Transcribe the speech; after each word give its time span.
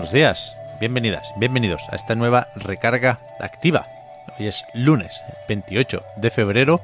Buenos 0.00 0.14
días, 0.14 0.56
bienvenidas, 0.80 1.34
bienvenidos 1.36 1.82
a 1.90 1.94
esta 1.94 2.14
nueva 2.14 2.46
recarga 2.56 3.18
activa. 3.38 3.86
Hoy 4.38 4.46
es 4.46 4.64
lunes 4.72 5.22
28 5.46 6.02
de 6.16 6.30
febrero 6.30 6.80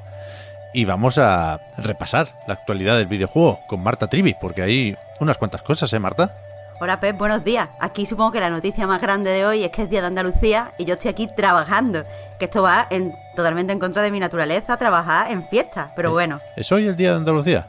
y 0.71 0.85
vamos 0.85 1.17
a 1.17 1.59
repasar 1.77 2.27
la 2.45 2.53
actualidad 2.53 2.95
del 2.95 3.07
videojuego 3.07 3.59
con 3.65 3.81
Marta 3.81 4.05
Trivi, 4.05 4.35
porque 4.39 4.61
hay 4.61 4.95
unas 5.19 5.39
cuantas 5.39 5.63
cosas, 5.63 5.91
¿eh, 5.93 5.99
Marta? 5.99 6.37
Hola 6.79 6.99
Pep, 6.99 7.17
buenos 7.17 7.43
días. 7.43 7.69
Aquí 7.79 8.05
supongo 8.05 8.33
que 8.33 8.39
la 8.39 8.51
noticia 8.51 8.85
más 8.85 9.01
grande 9.01 9.31
de 9.31 9.47
hoy 9.47 9.63
es 9.63 9.71
que 9.71 9.81
es 9.81 9.89
Día 9.89 10.01
de 10.01 10.07
Andalucía 10.07 10.73
y 10.77 10.85
yo 10.85 10.93
estoy 10.93 11.09
aquí 11.09 11.25
trabajando. 11.25 12.03
Que 12.37 12.45
esto 12.45 12.61
va 12.61 12.85
en, 12.91 13.15
totalmente 13.35 13.73
en 13.73 13.79
contra 13.79 14.03
de 14.03 14.11
mi 14.11 14.19
naturaleza, 14.19 14.77
trabajar 14.77 15.31
en 15.31 15.43
fiesta. 15.43 15.91
Pero 15.95 16.11
bueno. 16.11 16.39
¿Es 16.55 16.71
hoy 16.71 16.85
el 16.85 16.95
Día 16.95 17.13
de 17.13 17.17
Andalucía? 17.17 17.65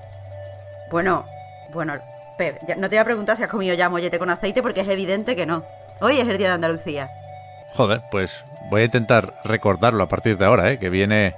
Bueno, 0.91 1.25
bueno, 1.73 1.95
No 2.77 2.89
te 2.89 2.97
voy 2.97 2.99
a 2.99 3.05
preguntar 3.05 3.37
si 3.37 3.43
has 3.43 3.49
comido 3.49 3.75
ya 3.75 3.89
mollete 3.89 4.19
con 4.19 4.31
aceite 4.31 4.63
porque 4.63 4.83
es 4.83 4.89
evidente 4.89 5.35
que 5.35 5.47
no. 5.47 5.65
Hoy 6.01 6.21
es 6.21 6.29
el 6.29 6.39
Día 6.39 6.49
de 6.49 6.55
Andalucía. 6.55 7.11
Joder, 7.75 8.03
pues 8.11 8.45
voy 8.71 8.83
a 8.83 8.85
intentar 8.85 9.35
recordarlo 9.45 10.03
a 10.05 10.09
partir 10.09 10.39
de 10.39 10.45
ahora, 10.45 10.71
¿eh? 10.71 10.79
que 10.79 10.91
viene 10.91 11.35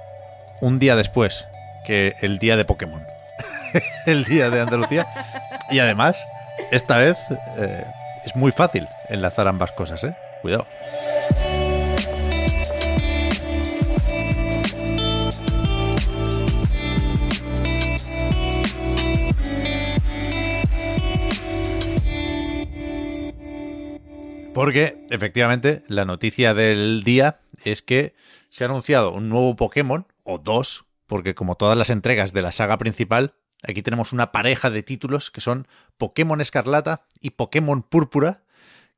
un 0.59 0.79
día 0.79 0.95
después 0.95 1.47
que 1.85 2.15
el 2.21 2.37
día 2.37 2.55
de 2.55 2.65
Pokémon. 2.65 3.05
el 4.05 4.25
día 4.25 4.49
de 4.49 4.61
Andalucía. 4.61 5.07
Y 5.71 5.79
además, 5.79 6.27
esta 6.71 6.97
vez 6.97 7.17
eh, 7.57 7.83
es 8.25 8.35
muy 8.35 8.51
fácil 8.51 8.87
enlazar 9.09 9.47
ambas 9.47 9.71
cosas, 9.71 10.03
¿eh? 10.03 10.15
Cuidado. 10.41 10.67
Porque, 24.53 25.05
efectivamente, 25.09 25.83
la 25.87 26.03
noticia 26.03 26.53
del 26.53 27.03
día 27.03 27.39
es 27.63 27.81
que 27.81 28.13
se 28.49 28.65
ha 28.65 28.67
anunciado 28.67 29.13
un 29.13 29.29
nuevo 29.29 29.55
Pokémon, 29.55 30.05
o 30.23 30.39
dos, 30.39 30.85
porque 31.07 31.35
como 31.35 31.55
todas 31.55 31.77
las 31.77 31.89
entregas 31.89 32.33
de 32.33 32.41
la 32.41 32.51
saga 32.51 32.77
principal, 32.77 33.33
aquí 33.63 33.81
tenemos 33.81 34.11
una 34.11 34.33
pareja 34.33 34.69
de 34.69 34.83
títulos 34.83 35.31
que 35.31 35.39
son 35.39 35.67
Pokémon 35.97 36.41
Escarlata 36.41 37.05
y 37.21 37.31
Pokémon 37.31 37.81
Púrpura, 37.81 38.43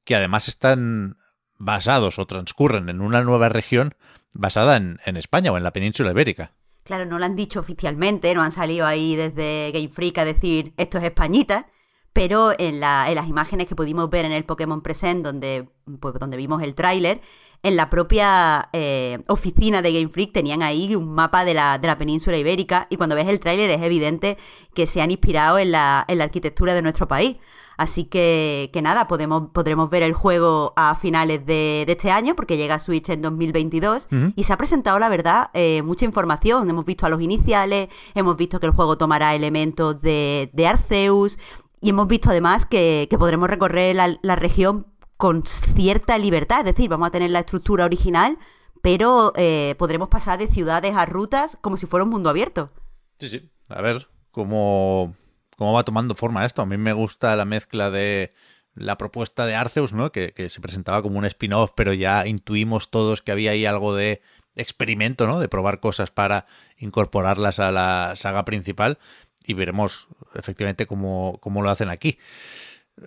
que 0.03 0.15
además 0.15 0.47
están 0.47 1.17
basados 1.59 2.17
o 2.17 2.25
transcurren 2.25 2.89
en 2.89 2.99
una 2.99 3.21
nueva 3.21 3.47
región 3.49 3.95
basada 4.33 4.77
en, 4.77 5.17
España 5.17 5.51
o 5.51 5.57
en 5.57 5.63
la 5.63 5.71
península 5.71 6.11
ibérica. 6.11 6.51
Claro, 6.83 7.05
no 7.05 7.19
lo 7.19 7.25
han 7.25 7.35
dicho 7.35 7.59
oficialmente, 7.59 8.33
no 8.33 8.41
han 8.41 8.51
salido 8.51 8.87
ahí 8.87 9.15
desde 9.15 9.71
Game 9.71 9.89
Freak 9.89 10.17
a 10.17 10.25
decir 10.25 10.73
esto 10.77 10.97
es 10.97 11.03
Españita, 11.03 11.67
pero 12.13 12.51
en, 12.57 12.79
la- 12.79 13.09
en 13.09 13.15
las 13.15 13.27
imágenes 13.27 13.67
que 13.67 13.75
pudimos 13.75 14.09
ver 14.09 14.25
en 14.25 14.31
el 14.31 14.45
Pokémon 14.45 14.81
Present, 14.81 15.23
donde, 15.23 15.67
pues, 15.99 16.13
donde 16.19 16.37
vimos 16.37 16.61
el 16.63 16.75
tráiler, 16.75 17.21
en 17.63 17.75
la 17.77 17.89
propia 17.89 18.67
eh, 18.73 19.19
oficina 19.27 19.81
de 19.81 19.93
Game 19.93 20.09
Freak 20.09 20.33
tenían 20.33 20.61
ahí 20.61 20.95
un 20.97 21.13
mapa 21.13 21.45
de 21.45 21.53
la, 21.53 21.77
de 21.77 21.87
la 21.87 21.97
península 21.97 22.37
ibérica 22.37 22.87
y 22.89 22.97
cuando 22.97 23.15
ves 23.15 23.27
el 23.29 23.39
tráiler 23.39 23.69
es 23.69 23.81
evidente 23.81 24.37
que 24.73 24.85
se 24.85 25.01
han 25.01 25.11
inspirado 25.11 25.57
en 25.59 25.71
la, 25.71 26.03
en 26.09 26.17
la 26.17 26.25
arquitectura 26.25 26.73
de 26.73 26.81
nuestro 26.81 27.07
país. 27.07 27.37
Así 27.77 28.03
que, 28.03 28.69
que 28.73 28.81
nada, 28.81 29.07
podemos, 29.07 29.49
podremos 29.53 29.89
ver 29.89 30.03
el 30.03 30.13
juego 30.13 30.73
a 30.75 30.93
finales 30.95 31.43
de, 31.45 31.85
de 31.87 31.93
este 31.93 32.11
año 32.11 32.35
porque 32.35 32.57
llega 32.57 32.75
a 32.75 32.79
Switch 32.79 33.09
en 33.09 33.21
2022 33.21 34.07
y 34.35 34.43
se 34.43 34.51
ha 34.53 34.57
presentado, 34.57 34.99
la 34.99 35.07
verdad, 35.09 35.49
eh, 35.53 35.81
mucha 35.83 36.03
información. 36.05 36.69
Hemos 36.69 36.83
visto 36.85 37.05
a 37.05 37.09
los 37.09 37.21
iniciales, 37.21 37.87
hemos 38.13 38.35
visto 38.37 38.59
que 38.59 38.65
el 38.67 38.73
juego 38.73 38.97
tomará 38.97 39.33
elementos 39.35 39.99
de, 40.01 40.49
de 40.53 40.67
Arceus 40.67 41.39
y 41.83 41.89
hemos 41.89 42.07
visto 42.07 42.29
además 42.29 42.65
que, 42.65 43.07
podremos 43.19 43.49
recorrer 43.49 43.95
la, 43.95 44.17
la 44.21 44.35
región 44.37 44.87
con 45.17 45.45
cierta 45.45 46.17
libertad, 46.17 46.59
es 46.59 46.75
decir, 46.75 46.89
vamos 46.89 47.09
a 47.09 47.11
tener 47.11 47.29
la 47.29 47.39
estructura 47.39 47.83
original, 47.83 48.37
pero 48.81 49.33
eh, 49.35 49.75
podremos 49.77 50.07
pasar 50.07 50.39
de 50.39 50.47
ciudades 50.47 50.95
a 50.95 51.05
rutas 51.05 51.57
como 51.61 51.75
si 51.75 51.85
fuera 51.85 52.05
un 52.05 52.09
mundo 52.09 52.29
abierto. 52.29 52.71
Sí, 53.19 53.27
sí. 53.27 53.51
A 53.67 53.81
ver 53.81 54.07
cómo, 54.31 55.13
cómo 55.57 55.73
va 55.73 55.83
tomando 55.83 56.15
forma 56.15 56.45
esto. 56.45 56.61
A 56.61 56.65
mí 56.65 56.77
me 56.77 56.93
gusta 56.93 57.35
la 57.35 57.45
mezcla 57.45 57.91
de 57.91 58.33
la 58.75 58.97
propuesta 58.97 59.45
de 59.45 59.55
Arceus, 59.55 59.91
¿no? 59.91 60.11
Que, 60.11 60.33
que 60.33 60.49
se 60.49 60.61
presentaba 60.61 61.01
como 61.01 61.19
un 61.19 61.25
spin-off, 61.25 61.71
pero 61.75 61.93
ya 61.93 62.25
intuimos 62.25 62.91
todos 62.91 63.21
que 63.21 63.33
había 63.33 63.51
ahí 63.51 63.65
algo 63.65 63.93
de 63.93 64.21
experimento, 64.55 65.27
¿no? 65.27 65.39
De 65.39 65.49
probar 65.49 65.79
cosas 65.79 66.11
para 66.11 66.45
incorporarlas 66.77 67.59
a 67.59 67.71
la 67.71 68.13
saga 68.15 68.45
principal 68.45 68.99
y 69.45 69.53
veremos 69.53 70.07
efectivamente 70.35 70.87
cómo, 70.87 71.37
cómo 71.41 71.61
lo 71.61 71.69
hacen 71.69 71.89
aquí. 71.89 72.17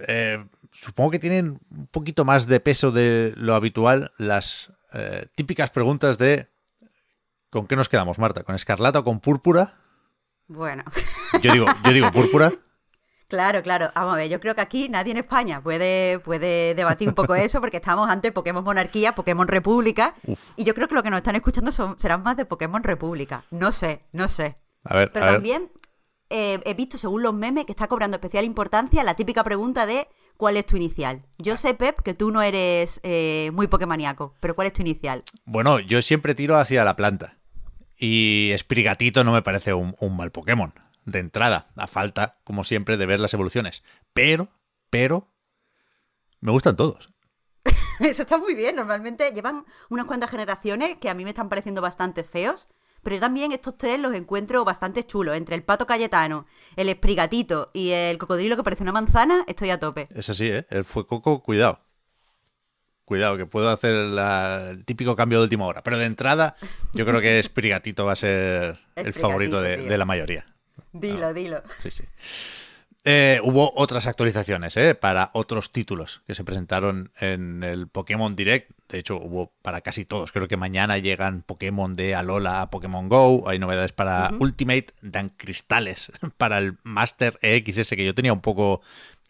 Eh, 0.09 0.45
supongo 0.73 1.13
que 1.13 1.19
tienen 1.19 1.61
un 1.71 1.87
poquito 1.87 2.25
más 2.25 2.47
de 2.47 2.61
peso 2.61 2.91
de 2.91 3.33
lo 3.37 3.55
habitual 3.55 4.13
las 4.19 4.73
eh, 4.93 5.27
típicas 5.35 5.71
preguntas 5.71 6.19
de 6.19 6.49
¿con 7.51 7.67
qué 7.67 7.77
nos 7.77 7.89
quedamos, 7.89 8.19
Marta? 8.19 8.43
¿Con 8.43 8.55
escarlata 8.55 9.01
o 9.01 9.05
con 9.05 9.21
púrpura? 9.21 9.75
Bueno. 10.49 10.85
Yo 11.43 11.53
digo, 11.53 11.67
yo 11.85 11.93
digo 11.93 12.11
púrpura. 12.13 12.53
Claro, 13.29 13.61
claro. 13.61 13.91
Vamos 13.95 14.15
a 14.15 14.17
ver, 14.19 14.29
yo 14.29 14.39
creo 14.39 14.55
que 14.55 14.61
aquí 14.61 14.89
nadie 14.89 15.11
en 15.11 15.17
España 15.17 15.61
puede, 15.61 16.21
puede 16.21 16.77
debatir 16.77 17.09
un 17.09 17.15
poco 17.15 17.35
eso 17.35 17.61
porque 17.61 17.79
estamos 17.79 18.09
ante 18.09 18.31
Pokémon 18.31 18.63
Monarquía, 18.63 19.17
Pokémon 19.17 19.49
República. 19.49 20.15
Uf. 20.27 20.51
Y 20.55 20.63
yo 20.63 20.75
creo 20.75 20.87
que 20.87 20.95
lo 20.95 21.03
que 21.03 21.11
nos 21.11 21.19
están 21.19 21.35
escuchando 21.35 21.73
son, 21.73 21.99
serán 21.99 22.23
más 22.23 22.37
de 22.37 22.45
Pokémon 22.45 22.85
República. 22.85 23.45
No 23.51 23.73
sé, 23.73 24.01
no 24.13 24.29
sé. 24.29 24.57
A 24.85 24.97
ver, 24.97 25.11
Pero 25.11 25.27
a 25.27 25.39
ver. 25.39 25.63
Eh, 26.31 26.61
he 26.65 26.75
visto, 26.75 26.99
según 26.99 27.23
los 27.23 27.35
memes, 27.35 27.65
que 27.65 27.73
está 27.73 27.87
cobrando 27.87 28.17
especial 28.17 28.45
importancia 28.45 29.05
la 29.05 29.15
típica 29.15 29.45
pregunta 29.45 29.87
de 29.87 30.09
¿cuál 30.37 30.57
es 30.57 30.67
tu 30.67 30.77
inicial? 30.77 31.23
Yo 31.39 31.57
sé, 31.57 31.75
Pep, 31.75 32.01
que 32.03 32.15
tú 32.15 32.31
no 32.31 32.43
eres 32.43 33.01
eh, 33.03 33.51
muy 33.53 33.67
pokemaniaco, 33.67 34.35
pero 34.41 34.55
¿cuál 34.55 34.69
es 34.69 34.73
tu 34.73 34.83
inicial? 34.83 35.23
Bueno, 35.45 35.79
yo 35.81 36.03
siempre 36.03 36.35
tiro 36.35 36.57
hacia 36.57 36.85
la 36.85 36.97
planta. 36.97 37.39
Y 37.97 38.53
Sprigatito 38.57 39.25
no 39.25 39.33
me 39.33 39.43
parece 39.43 39.73
un, 39.73 39.95
un 40.01 40.17
mal 40.17 40.31
Pokémon. 40.31 40.75
De 41.05 41.21
entrada, 41.21 41.69
a 41.77 41.87
falta, 41.87 42.39
como 42.45 42.65
siempre, 42.65 42.97
de 42.97 43.07
ver 43.07 43.21
las 43.21 43.33
evoluciones. 43.33 43.85
Pero, 44.13 44.49
pero, 44.91 45.29
me 46.41 46.51
gustan 46.51 46.77
todos. 46.77 47.13
Eso 48.01 48.23
está 48.23 48.39
muy 48.39 48.55
bien. 48.55 48.77
Normalmente 48.77 49.31
llevan 49.33 49.65
unas 49.89 50.07
cuantas 50.07 50.31
generaciones 50.31 50.99
que 50.99 51.09
a 51.09 51.15
mí 51.15 51.25
me 51.25 51.31
están 51.31 51.49
pareciendo 51.49 51.81
bastante 51.81 52.25
feos. 52.25 52.69
Pero 53.07 53.15
yo 53.17 53.21
también 53.21 53.53
estos 53.53 53.79
tres 53.79 54.01
los 54.01 54.13
encuentro 54.17 54.65
bastante 54.65 55.07
chulos. 55.07 55.37
Entre 55.37 55.55
el 55.55 55.63
pato 55.63 55.87
Cayetano, 55.87 56.45
el 56.75 56.89
esprigatito 56.89 57.71
y 57.73 57.91
el 57.91 58.19
cocodrilo 58.19 58.57
que 58.57 58.65
parece 58.65 58.83
una 58.83 58.91
manzana, 58.91 59.45
estoy 59.47 59.71
a 59.71 59.79
tope. 59.79 60.09
Es 60.13 60.29
así, 60.29 60.49
¿eh? 60.51 60.67
El 60.71 60.85
fuecoco, 60.85 61.41
cuidado. 61.41 61.79
Cuidado, 63.05 63.37
que 63.37 63.47
puedo 63.47 63.71
hacer 63.71 63.93
la- 63.95 64.71
el 64.71 64.85
típico 64.85 65.15
cambio 65.15 65.39
de 65.39 65.45
última 65.45 65.67
hora. 65.67 65.85
Pero 65.85 65.99
de 65.99 66.07
entrada, 66.07 66.57
yo 66.95 67.07
creo 67.07 67.21
que 67.21 67.41
Sprigatito 67.41 68.05
va 68.05 68.15
a 68.15 68.17
ser 68.17 68.81
el 68.97 69.13
favorito 69.15 69.61
de 69.61 69.97
la 69.99 70.05
mayoría. 70.05 70.45
Dilo, 70.93 71.33
dilo. 71.33 71.63
Sí, 71.79 71.93
sí. 71.93 72.03
Eh, 73.05 73.39
hubo 73.45 73.73
otras 73.77 74.09
actualizaciones 74.09 74.77
¿eh? 74.77 74.97
para 74.97 75.31
otros 75.33 75.71
títulos 75.71 76.23
que 76.27 76.35
se 76.35 76.43
presentaron 76.43 77.13
en 77.21 77.63
el 77.63 77.87
Pokémon 77.87 78.35
Direct. 78.35 78.73
De 78.89 78.99
hecho, 78.99 79.17
hubo 79.17 79.53
para 79.63 79.81
casi 79.81 80.05
todos. 80.05 80.31
Creo 80.33 80.47
que 80.49 80.57
mañana 80.57 80.99
llegan 80.99 81.43
Pokémon 81.43 81.97
de 81.97 82.15
Alola 82.15 82.63
a 82.63 82.71
Pokémon 82.71 83.09
Go. 83.09 83.49
Hay 83.49 83.59
novedades 83.59 83.93
para 83.93 84.31
Ultimate. 84.41 84.87
Dan 85.03 85.31
cristales 85.31 86.13
para 86.39 86.59
el 86.59 86.79
Master 86.85 87.39
EXS 87.43 87.91
que 87.91 88.05
yo 88.05 88.15
tenía 88.15 88.33
un 88.33 88.41
poco 88.43 88.81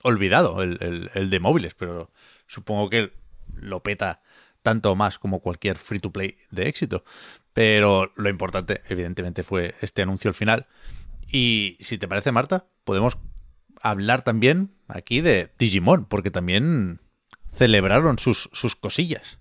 olvidado, 0.02 0.62
el, 0.62 0.78
el- 0.82 1.10
el 1.14 1.30
de 1.30 1.40
móviles, 1.40 1.74
pero 1.74 2.10
supongo 2.46 2.90
que 2.90 3.12
lo 3.54 3.82
peta 3.82 4.20
tanto 4.62 4.94
más 4.94 5.18
como 5.18 5.40
cualquier 5.40 5.76
free 5.78 6.00
to 6.00 6.12
play 6.12 6.36
de 6.50 6.68
éxito. 6.68 7.04
Pero 7.52 8.12
lo 8.16 8.28
importante, 8.28 8.82
evidentemente, 8.88 9.42
fue 9.42 9.74
este 9.80 10.02
anuncio 10.02 10.28
al 10.28 10.34
final. 10.34 10.66
Y 11.30 11.76
si 11.80 11.96
te 11.98 12.06
parece, 12.08 12.30
Marta, 12.30 12.66
podemos 12.84 13.16
hablar 13.80 14.22
también 14.22 14.74
aquí 14.88 15.20
de 15.22 15.50
Digimon, 15.58 16.04
porque 16.04 16.30
también 16.30 17.00
celebraron 17.50 18.18
sus, 18.18 18.50
sus 18.52 18.76
cosillas. 18.76 19.38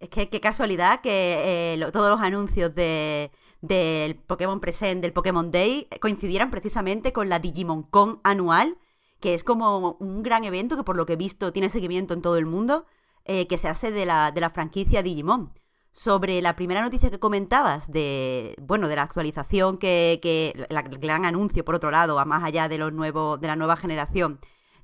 Es 0.00 0.08
que 0.10 0.28
qué 0.28 0.40
casualidad 0.40 1.00
que 1.00 1.74
eh, 1.74 1.90
todos 1.92 2.10
los 2.10 2.20
anuncios 2.20 2.72
de, 2.74 3.32
del 3.60 4.14
Pokémon 4.14 4.60
Present, 4.60 5.02
del 5.02 5.12
Pokémon 5.12 5.50
Day, 5.50 5.88
coincidieran 6.00 6.50
precisamente 6.50 7.12
con 7.12 7.28
la 7.28 7.40
Digimon 7.40 7.82
Con 7.82 8.20
anual, 8.22 8.78
que 9.20 9.34
es 9.34 9.42
como 9.42 9.96
un 9.98 10.22
gran 10.22 10.44
evento 10.44 10.76
que 10.76 10.84
por 10.84 10.96
lo 10.96 11.04
que 11.04 11.14
he 11.14 11.16
visto 11.16 11.52
tiene 11.52 11.68
seguimiento 11.68 12.14
en 12.14 12.22
todo 12.22 12.36
el 12.36 12.46
mundo, 12.46 12.86
eh, 13.24 13.48
que 13.48 13.58
se 13.58 13.68
hace 13.68 13.90
de 13.90 14.06
la, 14.06 14.30
de 14.30 14.40
la 14.40 14.50
franquicia 14.50 15.02
Digimon. 15.02 15.52
Sobre 15.90 16.40
la 16.42 16.54
primera 16.54 16.82
noticia 16.82 17.10
que 17.10 17.18
comentabas, 17.18 17.90
de 17.90 18.54
bueno, 18.60 18.86
de 18.86 18.94
la 18.94 19.02
actualización 19.02 19.78
que, 19.78 20.20
que 20.22 20.52
el 20.68 20.98
gran 20.98 21.24
anuncio, 21.24 21.64
por 21.64 21.74
otro 21.74 21.90
lado, 21.90 22.20
a 22.20 22.24
más 22.24 22.44
allá 22.44 22.68
de 22.68 22.78
los 22.78 22.92
nuevos, 22.92 23.40
de 23.40 23.48
la 23.48 23.56
nueva 23.56 23.74
generación, 23.74 24.38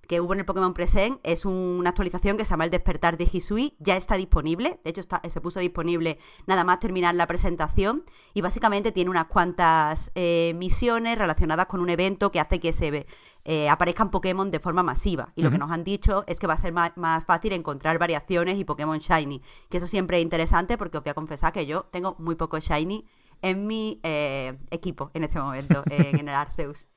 que 0.06 0.20
hubo 0.20 0.32
en 0.32 0.40
el 0.40 0.44
Pokémon 0.44 0.74
Present 0.74 1.18
es 1.22 1.44
una 1.44 1.90
actualización 1.90 2.36
que 2.36 2.44
se 2.44 2.50
llama 2.50 2.64
El 2.64 2.70
Despertar 2.70 3.16
de 3.16 3.28
Hisui. 3.30 3.76
Ya 3.78 3.96
está 3.96 4.16
disponible. 4.16 4.80
De 4.84 4.90
hecho, 4.90 5.00
está, 5.00 5.20
se 5.28 5.40
puso 5.40 5.60
disponible 5.60 6.18
nada 6.46 6.64
más 6.64 6.80
terminar 6.80 7.14
la 7.14 7.26
presentación. 7.26 8.04
Y 8.32 8.40
básicamente 8.40 8.92
tiene 8.92 9.10
unas 9.10 9.26
cuantas 9.26 10.10
eh, 10.14 10.52
misiones 10.56 11.18
relacionadas 11.18 11.66
con 11.66 11.80
un 11.80 11.90
evento 11.90 12.30
que 12.30 12.40
hace 12.40 12.60
que 12.60 12.72
se 12.72 13.06
eh, 13.44 13.68
aparezcan 13.68 14.10
Pokémon 14.10 14.50
de 14.50 14.60
forma 14.60 14.82
masiva. 14.82 15.32
Y 15.36 15.42
lo 15.42 15.50
que 15.50 15.58
nos 15.58 15.70
han 15.70 15.84
dicho 15.84 16.24
es 16.26 16.38
que 16.38 16.46
va 16.46 16.54
a 16.54 16.58
ser 16.58 16.72
más, 16.72 16.92
fácil 17.24 17.52
encontrar 17.52 17.98
variaciones 17.98 18.58
y 18.58 18.64
Pokémon 18.64 18.98
Shiny. 18.98 19.42
Que 19.68 19.78
eso 19.78 19.86
siempre 19.86 20.18
es 20.18 20.22
interesante 20.22 20.78
porque 20.78 20.98
os 20.98 21.04
voy 21.04 21.10
a 21.10 21.14
confesar 21.14 21.52
que 21.52 21.66
yo 21.66 21.84
tengo 21.90 22.16
muy 22.18 22.34
poco 22.34 22.58
Shiny 22.58 23.06
en 23.42 23.66
mi 23.66 24.00
eh, 24.02 24.58
equipo 24.70 25.10
en 25.14 25.24
este 25.24 25.38
momento, 25.38 25.82
en 25.90 26.28
el 26.28 26.34
Arceus. 26.34 26.88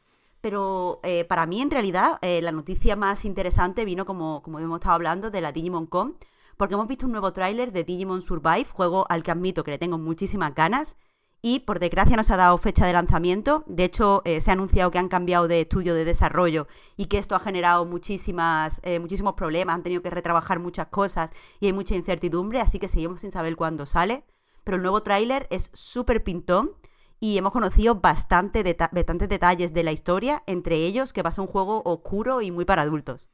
Pero 0.48 1.02
eh, 1.04 1.26
para 1.26 1.46
mí, 1.46 1.60
en 1.60 1.70
realidad, 1.70 2.20
eh, 2.22 2.42
la 2.42 2.54
noticia 2.54 2.96
más 2.96 3.26
interesante 3.26 3.84
vino, 3.84 4.06
como, 4.06 4.42
como 4.42 4.60
hemos 4.60 4.78
estado 4.78 4.96
hablando, 4.96 5.30
de 5.30 5.42
la 5.42 5.52
Digimon 5.52 5.88
Con, 5.88 6.16
porque 6.56 6.76
hemos 6.76 6.88
visto 6.88 7.06
un 7.06 7.12
nuevo 7.12 7.34
tráiler 7.34 7.74
de 7.74 7.84
Digimon 7.84 8.22
Survive, 8.22 8.64
juego 8.72 9.06
al 9.10 9.24
que 9.24 9.32
admito 9.32 9.66
que 9.66 9.72
le 9.72 9.78
tengo 9.78 9.98
muchísimas 9.98 10.56
ganas. 10.56 10.96
Y 11.42 11.60
por 11.60 11.80
desgracia 11.80 12.16
no 12.16 12.24
se 12.24 12.34
ha 12.34 12.38
dado 12.38 12.58
fecha 12.58 12.86
de 12.86 12.94
lanzamiento. 12.94 13.66
De 13.68 13.84
hecho, 13.84 14.22
eh, 14.24 14.40
se 14.40 14.50
ha 14.50 14.54
anunciado 14.54 14.90
que 14.90 15.00
han 15.00 15.10
cambiado 15.10 15.50
de 15.50 15.60
estudio 15.60 15.94
de 15.94 16.06
desarrollo 16.06 16.68
y 16.96 17.08
que 17.08 17.18
esto 17.18 17.36
ha 17.36 17.40
generado 17.40 17.84
muchísimas, 17.84 18.82
muchísimos 19.02 19.34
problemas. 19.34 19.76
Han 19.76 19.84
tenido 19.84 20.02
que 20.02 20.10
retrabajar 20.10 20.60
muchas 20.60 20.88
cosas 20.88 21.34
y 21.60 21.66
hay 21.66 21.74
mucha 21.74 21.94
incertidumbre. 21.94 22.62
Así 22.62 22.80
que 22.80 22.88
seguimos 22.88 23.20
sin 23.20 23.34
saber 23.34 23.58
cuándo 23.58 23.86
sale. 23.86 24.24
Pero 24.64 24.78
el 24.78 24.82
nuevo 24.82 25.04
tráiler 25.04 25.46
es 25.50 25.72
súper 25.74 26.24
pintón 26.24 26.72
y 27.20 27.38
hemos 27.38 27.52
conocido 27.52 27.96
bastante 27.96 28.64
bastantes 28.92 29.30
detalles 29.30 29.74
de 29.74 29.84
la 29.84 29.92
historia, 29.92 30.44
entre 30.48 30.76
ellos 30.76 31.14
que 31.14 31.22
va 31.22 31.30
a 31.30 31.34
ser 31.34 31.42
un 31.42 31.48
juego 31.48 31.82
oscuro 31.86 32.42
y 32.42 32.52
muy 32.52 32.66
para 32.66 32.84
adultos. 32.84 33.30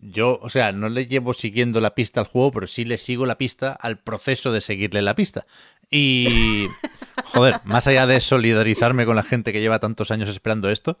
Yo, 0.00 0.38
o 0.42 0.50
sea, 0.50 0.70
no 0.72 0.88
le 0.88 1.06
llevo 1.06 1.34
siguiendo 1.34 1.80
la 1.80 1.94
pista 1.94 2.20
al 2.20 2.26
juego, 2.26 2.52
pero 2.52 2.66
sí 2.66 2.84
le 2.84 2.98
sigo 2.98 3.26
la 3.26 3.38
pista 3.38 3.72
al 3.72 3.98
proceso 3.98 4.52
de 4.52 4.60
seguirle 4.60 5.02
la 5.02 5.14
pista. 5.14 5.46
Y, 5.90 6.68
joder, 7.24 7.60
más 7.64 7.86
allá 7.86 8.06
de 8.06 8.20
solidarizarme 8.20 9.06
con 9.06 9.16
la 9.16 9.22
gente 9.22 9.52
que 9.52 9.60
lleva 9.60 9.80
tantos 9.80 10.10
años 10.10 10.28
esperando 10.28 10.70
esto, 10.70 10.98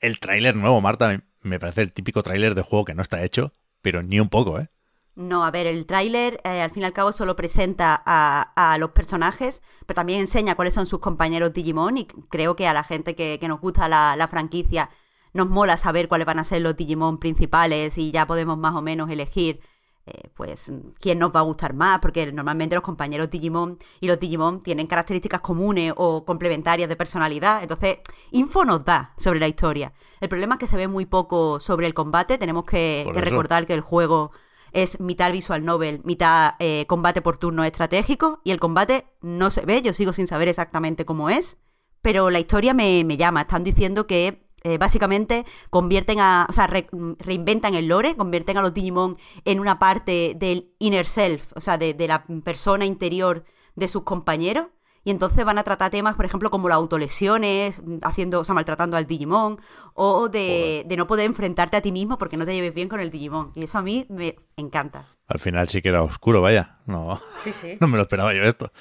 el 0.00 0.18
tráiler 0.18 0.56
nuevo, 0.56 0.80
Marta, 0.80 1.22
me 1.42 1.60
parece 1.60 1.82
el 1.82 1.92
típico 1.92 2.22
tráiler 2.22 2.54
de 2.54 2.62
juego 2.62 2.84
que 2.84 2.94
no 2.94 3.02
está 3.02 3.22
hecho, 3.22 3.52
pero 3.82 4.02
ni 4.02 4.18
un 4.18 4.28
poco, 4.28 4.58
¿eh? 4.58 4.68
No, 5.16 5.46
a 5.46 5.50
ver, 5.50 5.66
el 5.66 5.86
tráiler 5.86 6.42
eh, 6.44 6.60
al 6.60 6.70
fin 6.70 6.82
y 6.82 6.86
al 6.86 6.92
cabo 6.92 7.10
solo 7.10 7.36
presenta 7.36 8.02
a, 8.04 8.76
los 8.78 8.90
personajes, 8.90 9.62
pero 9.86 9.94
también 9.94 10.20
enseña 10.20 10.54
cuáles 10.56 10.74
son 10.74 10.84
sus 10.84 11.00
compañeros 11.00 11.54
Digimon 11.54 11.96
y 11.96 12.04
creo 12.04 12.54
que 12.54 12.68
a 12.68 12.74
la 12.74 12.84
gente 12.84 13.14
que, 13.14 13.40
nos 13.48 13.58
gusta 13.58 13.88
la, 13.88 14.28
franquicia 14.28 14.90
nos 15.32 15.48
mola 15.48 15.78
saber 15.78 16.08
cuáles 16.08 16.26
van 16.26 16.38
a 16.38 16.44
ser 16.44 16.60
los 16.60 16.76
Digimon 16.76 17.18
principales 17.18 17.96
y 17.96 18.10
ya 18.10 18.26
podemos 18.26 18.58
más 18.58 18.74
o 18.74 18.82
menos 18.82 19.08
elegir 19.08 19.60
eh, 20.04 20.28
pues 20.34 20.70
quién 21.00 21.18
nos 21.18 21.34
va 21.34 21.40
a 21.40 21.44
gustar 21.44 21.72
más, 21.72 21.98
porque 22.00 22.30
normalmente 22.30 22.74
los 22.74 22.84
compañeros 22.84 23.30
Digimon 23.30 23.78
y 24.00 24.08
los 24.08 24.20
Digimon 24.20 24.62
tienen 24.62 24.86
características 24.86 25.40
comunes 25.40 25.94
o 25.96 26.26
complementarias 26.26 26.90
de 26.90 26.96
personalidad, 26.96 27.62
entonces 27.62 28.00
info 28.32 28.66
nos 28.66 28.84
da 28.84 29.14
sobre 29.16 29.40
la 29.40 29.48
historia. 29.48 29.94
El 30.20 30.28
problema 30.28 30.56
es 30.56 30.58
que 30.58 30.66
se 30.66 30.76
ve 30.76 30.88
muy 30.88 31.06
poco 31.06 31.58
sobre 31.58 31.86
el 31.86 31.94
combate, 31.94 32.36
tenemos 32.36 32.66
que 32.66 33.10
recordar 33.14 33.66
que 33.66 33.72
el 33.72 33.80
juego 33.80 34.30
es 34.72 35.00
mitad 35.00 35.32
visual 35.32 35.64
novel, 35.64 36.00
mitad 36.04 36.54
eh, 36.58 36.84
combate 36.88 37.22
por 37.22 37.38
turno 37.38 37.64
estratégico 37.64 38.40
y 38.44 38.50
el 38.50 38.60
combate 38.60 39.06
no 39.20 39.50
se 39.50 39.64
ve, 39.64 39.82
yo 39.82 39.92
sigo 39.92 40.12
sin 40.12 40.26
saber 40.26 40.48
exactamente 40.48 41.04
cómo 41.04 41.30
es, 41.30 41.58
pero 42.02 42.30
la 42.30 42.38
historia 42.38 42.74
me, 42.74 43.04
llama, 43.16 43.42
están 43.42 43.64
diciendo 43.64 44.06
que 44.06 44.46
eh, 44.62 44.78
básicamente 44.78 45.44
convierten 45.70 46.20
a, 46.20 46.46
o 46.48 46.52
sea, 46.52 46.66
reinventan 46.66 47.74
el 47.74 47.88
lore, 47.88 48.16
convierten 48.16 48.58
a 48.58 48.62
los 48.62 48.74
Digimon 48.74 49.16
en 49.44 49.60
una 49.60 49.78
parte 49.78 50.34
del 50.36 50.72
inner 50.78 51.06
self, 51.06 51.52
o 51.54 51.60
sea, 51.60 51.78
de, 51.78 51.94
de 51.94 52.08
la 52.08 52.24
persona 52.44 52.84
interior 52.84 53.44
de 53.74 53.88
sus 53.88 54.02
compañeros 54.02 54.66
y 55.06 55.10
entonces 55.12 55.44
van 55.44 55.56
a 55.56 55.62
tratar 55.62 55.92
temas, 55.92 56.16
por 56.16 56.24
ejemplo, 56.24 56.50
como 56.50 56.68
las 56.68 56.74
autolesiones, 56.74 57.80
haciendo, 58.02 58.40
o 58.40 58.44
sea, 58.44 58.56
maltratando 58.56 58.96
al 58.96 59.06
Digimon, 59.06 59.60
o 59.94 60.28
de, 60.28 60.84
no 60.96 61.06
poder 61.06 61.26
enfrentarte 61.26 61.76
a 61.76 61.80
ti 61.80 61.92
mismo 61.92 62.18
porque 62.18 62.36
no 62.36 62.44
te 62.44 62.52
lleves 62.52 62.74
bien 62.74 62.88
con 62.88 62.98
el 62.98 63.12
Digimon. 63.12 63.52
Y 63.54 63.62
eso 63.62 63.78
a 63.78 63.82
mí 63.82 64.04
me 64.08 64.34
encanta. 64.56 65.06
Al 65.28 65.38
final 65.38 65.68
sí 65.68 65.80
que 65.80 65.90
era 65.90 66.02
oscuro, 66.02 66.42
vaya. 66.42 66.80
No, 66.86 67.20
no 67.80 67.86
me 67.86 67.98
lo 67.98 68.02
esperaba 68.02 68.34
yo 68.34 68.42
esto. 68.42 68.72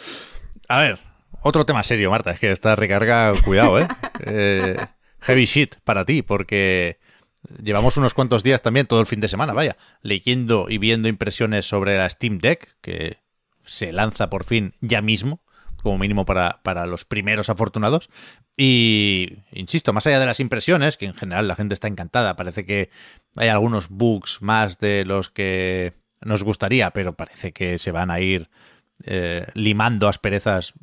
A 0.67 0.79
ver, 0.79 0.99
otro 1.41 1.63
tema 1.63 1.83
serio, 1.83 2.09
Marta, 2.09 2.31
es 2.31 2.39
que 2.39 2.49
esta 2.49 2.75
recarga, 2.75 3.31
cuidado, 3.43 3.77
¿eh? 3.77 3.87
eh 4.21 4.77
heavy 5.19 5.45
shit 5.45 5.75
para 5.83 6.05
ti, 6.05 6.23
porque 6.23 6.97
llevamos 7.61 7.97
unos 7.97 8.15
cuantos 8.15 8.41
días 8.41 8.63
también, 8.63 8.87
todo 8.87 8.99
el 8.99 9.05
fin 9.05 9.19
de 9.19 9.27
semana, 9.27 9.53
vaya, 9.53 9.77
leyendo 10.01 10.65
y 10.69 10.79
viendo 10.79 11.07
impresiones 11.07 11.67
sobre 11.67 11.99
la 11.99 12.09
Steam 12.09 12.39
Deck, 12.39 12.77
que 12.81 13.19
se 13.63 13.93
lanza 13.93 14.31
por 14.31 14.43
fin 14.43 14.73
ya 14.81 15.03
mismo 15.03 15.44
como 15.85 15.99
mínimo 15.99 16.25
para, 16.25 16.61
para 16.63 16.87
los 16.87 17.05
primeros 17.05 17.49
afortunados. 17.49 18.09
Y, 18.57 19.37
insisto, 19.51 19.93
más 19.93 20.07
allá 20.07 20.19
de 20.19 20.25
las 20.25 20.39
impresiones, 20.39 20.97
que 20.97 21.05
en 21.05 21.13
general 21.13 21.47
la 21.47 21.55
gente 21.55 21.75
está 21.75 21.87
encantada, 21.87 22.35
parece 22.35 22.65
que 22.65 22.89
hay 23.35 23.49
algunos 23.49 23.89
bugs 23.89 24.41
más 24.41 24.79
de 24.79 25.05
los 25.05 25.29
que 25.29 25.93
nos 26.21 26.41
gustaría, 26.41 26.89
pero 26.89 27.15
parece 27.15 27.53
que 27.53 27.77
se 27.77 27.91
van 27.91 28.09
a 28.09 28.19
ir 28.19 28.49
eh, 29.03 29.45
limando 29.53 30.07
asperezas 30.07 30.73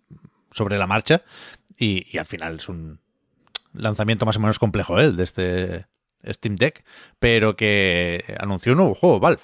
sobre 0.53 0.79
la 0.79 0.87
marcha. 0.87 1.23
Y, 1.77 2.17
al 2.17 2.25
final 2.25 2.57
es 2.57 2.69
un 2.69 3.01
lanzamiento 3.73 4.25
más 4.25 4.37
o 4.37 4.41
menos 4.41 4.61
complejo 4.61 5.01
¿eh? 5.01 5.07
el 5.07 5.17
de 5.17 5.25
este 5.25 5.87
Steam 6.25 6.55
Deck, 6.55 6.85
pero 7.19 7.57
que 7.57 8.37
anunció 8.39 8.71
un 8.71 8.79
nuevo 8.79 8.95
juego, 8.95 9.19
Valve. 9.19 9.43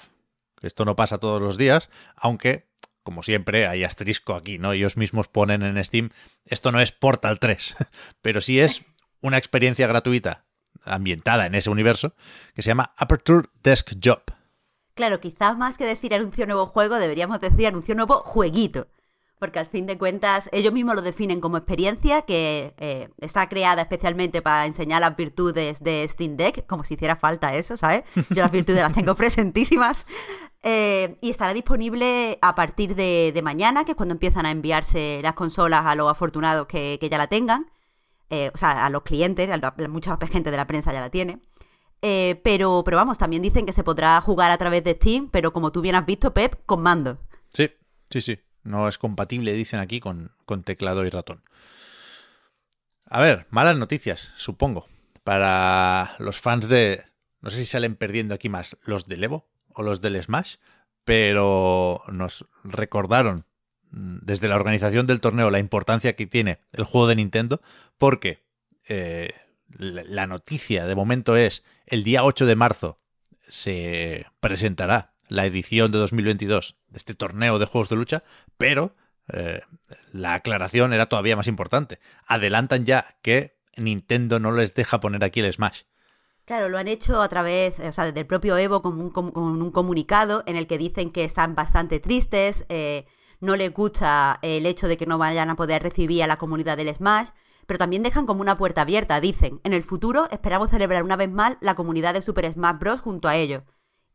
Esto 0.61 0.85
no 0.85 0.95
pasa 0.95 1.17
todos 1.17 1.41
los 1.41 1.57
días, 1.57 1.89
aunque 2.15 2.68
como 3.03 3.23
siempre, 3.23 3.67
hay 3.67 3.83
asterisco 3.83 4.35
aquí, 4.35 4.57
¿no? 4.57 4.73
Ellos 4.73 4.97
mismos 4.97 5.27
ponen 5.27 5.63
en 5.63 5.83
Steam, 5.83 6.09
esto 6.45 6.71
no 6.71 6.79
es 6.79 6.91
Portal 6.91 7.39
3, 7.39 7.75
pero 8.21 8.41
sí 8.41 8.59
es 8.59 8.83
una 9.21 9.37
experiencia 9.37 9.87
gratuita 9.87 10.45
ambientada 10.85 11.45
en 11.45 11.55
ese 11.55 11.69
universo 11.69 12.13
que 12.53 12.61
se 12.61 12.67
llama 12.67 12.93
Aperture 12.97 13.49
Desk 13.63 13.93
Job. 14.03 14.21
Claro, 14.93 15.19
quizás 15.19 15.57
más 15.57 15.77
que 15.77 15.85
decir 15.85 16.13
anuncio 16.13 16.45
nuevo 16.45 16.65
juego, 16.65 16.99
deberíamos 16.99 17.39
decir 17.39 17.67
anuncio 17.67 17.95
nuevo 17.95 18.21
jueguito 18.23 18.87
porque 19.39 19.59
al 19.59 19.65
fin 19.65 19.87
de 19.87 19.97
cuentas 19.97 20.49
ellos 20.51 20.73
mismos 20.73 20.95
lo 20.95 21.01
definen 21.01 21.39
como 21.39 21.57
experiencia 21.57 22.23
que 22.23 22.73
eh, 22.77 23.09
está 23.19 23.47
creada 23.47 23.81
especialmente 23.81 24.41
para 24.41 24.65
enseñar 24.65 25.01
las 25.01 25.15
virtudes 25.15 25.81
de 25.81 26.05
Steam 26.07 26.35
Deck, 26.35 26.65
como 26.67 26.83
si 26.83 26.95
hiciera 26.95 27.15
falta 27.15 27.55
eso, 27.55 27.77
¿sabes? 27.77 28.03
Yo 28.29 28.41
las 28.41 28.51
virtudes 28.51 28.81
las 28.81 28.93
tengo 28.93 29.15
presentísimas. 29.15 30.05
Eh, 30.61 31.17
y 31.21 31.29
estará 31.29 31.53
disponible 31.53 32.37
a 32.41 32.53
partir 32.53 32.93
de, 32.93 33.39
mañana, 33.41 33.85
que 33.85 33.91
es 33.91 33.97
cuando 33.97 34.13
empiezan 34.13 34.45
a 34.45 34.51
enviarse 34.51 35.21
las 35.23 35.33
consolas 35.33 35.85
a 35.85 35.95
los 35.95 36.11
afortunados 36.11 36.67
que, 36.67 36.99
ya 37.09 37.17
la 37.17 37.27
tengan. 37.27 37.71
Eh, 38.29 38.51
o 38.53 38.57
sea, 38.57 38.85
a 38.85 38.89
los 38.89 39.03
clientes, 39.03 39.49
a 39.49 39.73
mucha 39.87 40.17
gente 40.29 40.51
de 40.51 40.57
la 40.57 40.67
prensa 40.67 40.91
ya 40.91 40.99
la 40.99 41.09
tiene. 41.09 41.39
pero, 42.01 42.83
pero 42.83 42.97
vamos, 42.97 43.17
también 43.17 43.41
dicen 43.41 43.65
que 43.65 43.71
se 43.71 43.85
podrá 43.85 44.19
jugar 44.19 44.51
a 44.51 44.57
través 44.57 44.83
de 44.83 44.95
Steam, 44.95 45.29
pero 45.29 45.53
como 45.53 45.71
tú 45.71 45.79
bien 45.79 45.95
has 45.95 46.05
visto, 46.05 46.33
Pep, 46.33 46.55
con 46.65 46.81
mando. 46.81 47.19
Sí, 47.53 47.71
sí, 48.09 48.19
sí. 48.19 48.39
No 48.63 48.87
es 48.87 48.97
compatible, 48.97 49.53
dicen 49.53 49.79
aquí, 49.79 49.99
con, 49.99 50.31
teclado 50.63 51.05
y 51.05 51.09
ratón. 51.09 51.43
A 53.05 53.21
ver, 53.21 53.47
malas 53.49 53.77
noticias, 53.77 54.33
supongo. 54.35 54.87
Para 55.23 56.15
los 56.19 56.39
fans 56.41 56.67
de... 56.67 57.03
No 57.41 57.49
sé 57.49 57.59
si 57.59 57.65
salen 57.65 57.95
perdiendo 57.95 58.35
aquí 58.35 58.49
más 58.49 58.77
los 58.83 59.07
del 59.07 59.23
Evo 59.23 59.47
o 59.73 59.83
los 59.83 60.01
del 60.01 60.21
Smash, 60.21 60.55
pero 61.05 62.03
nos 62.07 62.45
recordaron 62.63 63.45
desde 63.91 64.47
la 64.47 64.55
organización 64.55 65.07
del 65.07 65.21
torneo 65.21 65.49
la 65.49 65.59
importancia 65.59 66.15
que 66.15 66.27
tiene 66.27 66.59
el 66.73 66.83
juego 66.83 67.07
de 67.07 67.15
Nintendo, 67.15 67.61
porque 67.97 68.43
eh, 68.87 69.33
la 69.77 70.27
noticia 70.27 70.85
de 70.85 70.95
momento 70.95 71.37
es 71.37 71.63
el 71.85 72.03
día 72.03 72.23
8 72.23 72.45
de 72.45 72.55
marzo 72.55 72.99
se 73.47 74.27
presentará 74.39 75.13
la 75.29 75.45
edición 75.45 75.91
de 75.91 75.99
2022 75.99 76.75
de 76.89 76.97
este 76.97 77.15
torneo 77.15 77.59
de 77.59 77.65
juegos 77.65 77.87
de 77.87 77.95
lucha, 77.95 78.23
pero 78.57 78.95
eh, 79.31 79.61
la 80.11 80.33
aclaración 80.33 80.91
era 80.91 81.05
todavía 81.05 81.35
más 81.35 81.47
importante. 81.47 81.99
Adelantan 82.27 82.85
ya 82.85 83.15
que 83.21 83.57
Nintendo 83.77 84.39
no 84.39 84.51
les 84.51 84.73
deja 84.73 84.99
poner 84.99 85.23
aquí 85.23 85.39
el 85.39 85.53
Smash. 85.53 85.83
Claro, 86.45 86.67
lo 86.67 86.79
han 86.79 86.87
hecho 86.87 87.21
a 87.21 87.29
través, 87.29 87.79
o 87.79 87.91
sea, 87.91 88.05
desde 88.05 88.21
el 88.21 88.25
propio 88.25 88.57
Evo 88.57 88.81
con 88.81 88.99
un, 88.99 89.11
un 89.35 89.71
comunicado 89.71 90.43
en 90.47 90.55
el 90.55 90.65
que 90.65 90.79
dicen 90.79 91.11
que 91.11 91.23
están 91.23 91.53
bastante 91.53 91.99
tristes, 91.99 92.65
eh, 92.69 93.05
no 93.39 93.55
les 93.55 93.71
gusta 93.71 94.39
el 94.41 94.65
hecho 94.65 94.87
de 94.87 94.97
que 94.97 95.05
no 95.05 95.19
vayan 95.19 95.51
a 95.51 95.55
poder 95.55 95.83
recibir 95.83 96.23
a 96.23 96.27
la 96.27 96.37
comunidad 96.37 96.75
del 96.75 96.93
Smash, 96.93 97.29
pero 97.67 97.77
también 97.77 98.01
dejan 98.01 98.25
como 98.25 98.41
una 98.41 98.57
puerta 98.57 98.81
abierta. 98.81 99.21
Dicen, 99.21 99.61
en 99.63 99.73
el 99.73 99.83
futuro 99.83 100.27
esperamos 100.31 100.71
celebrar 100.71 101.03
una 101.03 101.15
vez 101.15 101.29
más 101.29 101.57
la 101.61 101.75
comunidad 101.75 102.15
de 102.15 102.23
Super 102.23 102.51
Smash 102.51 102.79
Bros. 102.79 102.99
junto 102.99 103.27
a 103.27 103.35
ellos. 103.35 103.61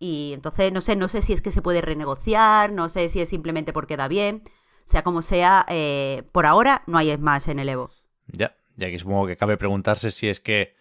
Y 0.04 0.34
entonces 0.34 0.70
no 0.70 0.82
sé, 0.82 0.96
no 0.96 1.08
sé 1.08 1.22
si 1.22 1.32
es 1.32 1.40
que 1.40 1.50
se 1.50 1.62
puede 1.62 1.80
renegociar, 1.80 2.70
no 2.70 2.90
sé 2.90 3.08
si 3.08 3.22
es 3.22 3.30
simplemente 3.30 3.72
porque 3.72 3.96
da 3.96 4.06
bien. 4.06 4.42
Sea 4.84 5.02
como 5.02 5.22
sea, 5.22 5.64
eh, 5.66 6.24
por 6.30 6.44
ahora 6.44 6.82
no 6.86 6.98
hay 6.98 7.10
Smash 7.10 7.48
en 7.48 7.58
el 7.58 7.70
Evo. 7.70 7.90
Ya, 8.26 8.54
ya 8.76 8.90
que 8.90 8.98
supongo 8.98 9.26
que 9.26 9.38
cabe 9.38 9.56
preguntarse 9.56 10.10
si 10.10 10.28
es 10.28 10.40
que 10.40 10.76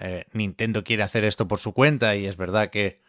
eh, 0.00 0.26
Nintendo 0.32 0.82
quiere 0.82 1.04
hacer 1.04 1.22
esto 1.22 1.46
por 1.46 1.60
su 1.60 1.72
cuenta 1.72 2.16
y 2.16 2.26
es 2.26 2.36
verdad 2.36 2.70
que 2.70 3.00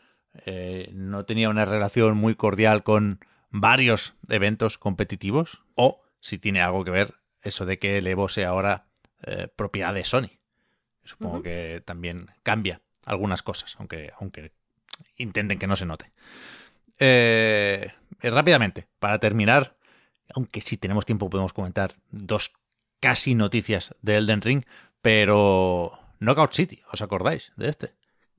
eh, 0.45 0.91
no 0.93 1.25
tenía 1.25 1.50
una 1.50 1.65
relación 1.65 2.15
muy 2.15 2.36
cordial 2.36 2.84
con 2.84 3.19
varios 3.50 4.13
eventos 4.29 4.77
competitivos 4.77 5.63
o 5.74 6.03
si 6.19 6.38
tiene 6.38 6.62
algo 6.62 6.86
que 6.86 6.91
ver 6.91 7.15
eso 7.41 7.65
de 7.65 7.79
que 7.79 7.98
el 7.98 8.05
Evo 8.05 8.29
sea 8.29 8.50
ahora 8.50 8.86
propiedad 9.55 9.95
de 9.95 10.05
Sony. 10.05 10.38
Supongo 11.03 11.41
que 11.41 11.81
también 11.84 12.29
cambia 12.43 12.81
algunas 13.05 13.41
cosas, 13.41 13.75
aunque, 13.79 14.12
aunque 14.19 14.51
intenten 15.18 15.60
que 15.60 15.68
no 15.68 15.75
se 15.75 15.86
note. 15.86 16.12
Eh, 17.00 17.92
rápidamente, 18.22 18.88
para 19.00 19.20
terminar, 19.20 19.75
aunque 20.34 20.62
si 20.62 20.77
tenemos 20.77 21.06
tiempo 21.06 21.30
podemos 21.30 21.54
comentar 21.54 21.94
dos 22.12 22.54
casi 23.00 23.36
noticias 23.36 23.96
de 24.01 24.18
Elden 24.18 24.42
Ring, 24.42 24.63
pero 25.01 26.00
Knockout 26.20 26.54
City, 26.54 26.82
¿os 26.92 27.01
acordáis 27.01 27.51
de 27.56 27.70
este? 27.70 27.94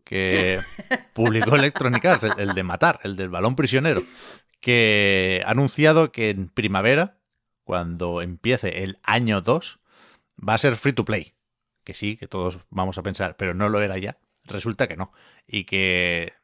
Que 0.04 0.60
publicó 1.14 1.56
Electronic 1.56 2.04
Arts, 2.04 2.26
el, 2.36 2.54
de 2.54 2.62
matar, 2.62 3.00
el 3.02 3.16
del 3.16 3.28
balón 3.28 3.56
prisionero, 3.56 4.02
que 4.60 5.42
ha 5.46 5.50
anunciado 5.50 6.12
que 6.12 6.30
en 6.30 6.48
primavera, 6.48 7.18
cuando 7.64 8.22
empiece 8.22 8.82
el 8.82 8.98
año 9.02 9.40
2, 9.40 9.80
va 10.36 10.54
a 10.54 10.58
ser 10.58 10.76
free 10.76 10.92
to 10.92 11.04
play. 11.04 11.34
Que 11.84 11.94
sí, 11.94 12.16
que 12.16 12.26
todos 12.26 12.58
vamos 12.70 12.98
a 12.98 13.02
pensar, 13.02 13.36
pero 13.36 13.54
no 13.54 13.68
lo 13.68 13.80
era 13.80 13.96
ya. 13.98 14.18
Resulta 14.46 14.86
que 14.86 14.96
no. 14.96 15.12
Y 15.46 15.64
que 15.64 16.34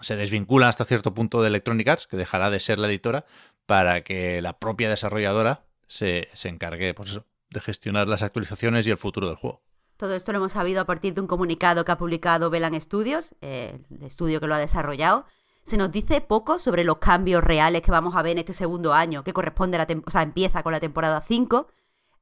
se 0.00 0.16
desvincula 0.16 0.68
hasta 0.68 0.84
cierto 0.84 1.14
punto 1.14 1.42
de 1.42 1.48
Electronic 1.48 1.88
Arts, 1.88 2.06
que 2.06 2.16
dejará 2.16 2.50
de 2.50 2.60
ser 2.60 2.78
la 2.78 2.88
editora, 2.88 3.24
para 3.66 4.02
que 4.02 4.40
la 4.42 4.58
propia 4.58 4.88
desarrolladora 4.88 5.64
se, 5.88 6.28
encargue 6.44 6.94
pues 6.94 7.20
de 7.50 7.60
gestionar 7.60 8.08
las 8.08 8.22
actualizaciones 8.22 8.86
y 8.86 8.90
el 8.90 8.98
futuro 8.98 9.28
del 9.28 9.36
juego. 9.36 9.62
Todo 9.96 10.14
esto 10.14 10.32
lo 10.32 10.38
hemos 10.38 10.52
sabido 10.52 10.82
a 10.82 10.84
partir 10.84 11.14
de 11.14 11.22
un 11.22 11.26
comunicado 11.26 11.84
que 11.84 11.92
ha 11.92 11.98
publicado 11.98 12.50
Velan 12.50 12.78
Studios, 12.80 13.34
el 13.40 13.80
estudio 14.02 14.40
que 14.40 14.46
lo 14.46 14.54
ha 14.54 14.58
desarrollado. 14.58 15.24
Se 15.62 15.76
nos 15.76 15.90
dice 15.90 16.20
poco 16.20 16.58
sobre 16.58 16.84
los 16.84 16.98
cambios 16.98 17.42
reales 17.42 17.82
que 17.82 17.90
vamos 17.90 18.14
a 18.14 18.22
ver 18.22 18.32
en 18.32 18.38
este 18.38 18.52
segundo 18.52 18.92
año, 18.92 19.24
que 19.24 19.32
corresponde 19.32 19.78
a 19.78 19.86
la 19.86 20.02
o 20.04 20.10
sea, 20.10 20.22
empieza 20.22 20.62
con 20.62 20.72
la 20.72 20.80
temporada 20.80 21.24
5, 21.26 21.66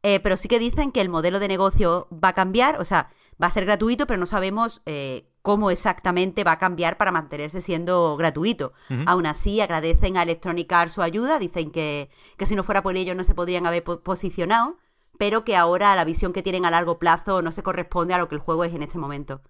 eh, 0.02 0.20
pero 0.20 0.36
sí 0.36 0.48
que 0.48 0.58
dicen 0.58 0.92
que 0.92 1.00
el 1.00 1.08
modelo 1.08 1.40
de 1.40 1.48
negocio 1.48 2.08
va 2.12 2.28
a 2.28 2.32
cambiar, 2.32 2.80
o 2.80 2.84
sea, 2.84 3.10
va 3.42 3.48
a 3.48 3.50
ser 3.50 3.64
gratuito, 3.64 4.06
pero 4.06 4.18
no 4.18 4.26
sabemos 4.26 4.82
eh, 4.86 5.28
cómo 5.42 5.70
exactamente 5.70 6.44
va 6.44 6.52
a 6.52 6.58
cambiar 6.58 6.96
para 6.96 7.12
mantenerse 7.12 7.60
siendo 7.60 8.16
gratuito. 8.16 8.72
Aún 9.06 9.26
así, 9.26 9.60
agradecen 9.60 10.16
a 10.16 10.22
Electronic 10.22 10.72
Arts 10.72 10.92
su 10.92 11.02
ayuda, 11.02 11.38
dicen 11.38 11.70
que, 11.70 12.08
que 12.36 12.46
si 12.46 12.56
no 12.56 12.62
fuera 12.62 12.82
por 12.82 12.96
ellos 12.96 13.16
no 13.16 13.24
se 13.24 13.34
podrían 13.34 13.66
haber 13.66 13.84
posicionado, 13.84 14.78
pero 15.18 15.44
que 15.44 15.56
ahora 15.56 15.94
la 15.94 16.04
visión 16.04 16.32
que 16.32 16.42
tienen 16.42 16.64
a 16.64 16.70
largo 16.70 16.98
plazo 16.98 17.42
no 17.42 17.52
se 17.52 17.62
corresponde 17.62 18.14
a 18.14 18.18
lo 18.18 18.28
que 18.28 18.34
el 18.34 18.40
juego 18.40 18.64
es 18.64 18.74
en 18.74 18.82
este 18.82 18.98
momento. 18.98 19.42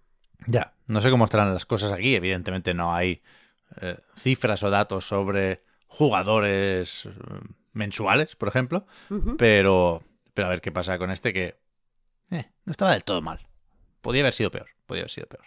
Ya, 0.47 0.75
no 0.87 1.01
sé 1.01 1.11
cómo 1.11 1.25
estarán 1.25 1.55
las 1.55 1.65
cosas 1.65 1.93
aquí, 1.93 2.15
evidentemente 2.15 2.75
no 2.75 2.93
hay 2.93 3.23
eh, 3.81 3.99
cifras 4.17 4.63
o 4.63 4.71
datos 4.71 5.07
sobre 5.07 5.63
jugadores 5.87 7.09
mensuales, 7.73 8.37
por 8.37 8.49
ejemplo, 8.49 8.87
pero 9.39 10.03
pero 10.35 10.49
a 10.49 10.51
ver 10.51 10.61
qué 10.61 10.73
pasa 10.73 10.99
con 10.99 11.11
este 11.11 11.33
que 11.33 11.57
eh, 12.31 12.51
no 12.65 12.73
estaba 12.73 12.93
del 12.93 13.05
todo 13.05 13.23
mal. 13.23 13.47
Podía 14.05 14.21
haber 14.21 14.35
sido 14.35 14.51
peor, 14.51 14.69
podía 14.85 15.01
haber 15.01 15.11
sido 15.11 15.27
peor. 15.27 15.47